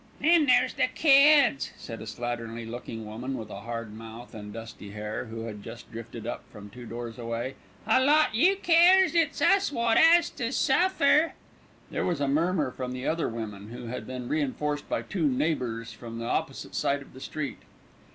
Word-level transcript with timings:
"Then 0.19 0.47
there's 0.47 0.73
the 0.73 0.87
kids," 0.87 1.73
said 1.77 2.01
a 2.01 2.07
slatternly 2.07 2.65
looking 2.67 3.05
woman 3.05 3.37
with 3.37 3.51
a 3.51 3.61
hard 3.61 3.93
mouth 3.93 4.33
and 4.33 4.51
dusty 4.51 4.93
hair, 4.93 5.25
who 5.25 5.41
had 5.41 5.61
just 5.61 5.91
drifted 5.91 6.25
up 6.25 6.43
from 6.51 6.71
two 6.71 6.87
doors 6.87 7.19
away. 7.19 7.53
"A 7.85 8.03
lot 8.03 8.33
you 8.33 8.55
cares. 8.55 9.13
It's 9.13 9.39
us 9.43 9.71
wot 9.71 9.97
'as 9.97 10.31
to 10.31 10.51
suffer." 10.51 11.35
There 11.91 12.03
was 12.03 12.19
a 12.19 12.27
murmur 12.27 12.71
from 12.71 12.93
the 12.93 13.05
other 13.05 13.29
women, 13.29 13.67
who 13.69 13.85
had 13.89 14.07
been 14.07 14.27
reinforced 14.27 14.89
by 14.89 15.03
two 15.03 15.27
neighbours 15.27 15.93
from 15.93 16.17
the 16.17 16.25
opposite 16.25 16.73
side 16.73 17.03
of 17.03 17.13
the 17.13 17.21
street. 17.21 17.59